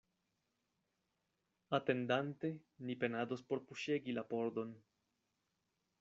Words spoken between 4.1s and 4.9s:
la pordon.